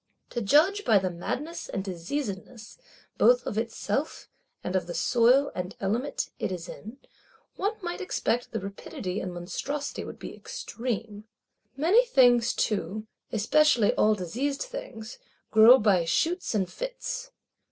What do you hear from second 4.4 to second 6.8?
and of the soil and element it is